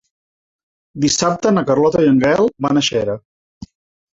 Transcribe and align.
Dissabte 1.03 1.51
na 1.57 1.63
Carlota 1.67 2.01
i 2.07 2.09
en 2.13 2.17
Gaël 2.25 2.49
van 2.69 2.83
a 2.83 2.87
Xera. 2.89 3.19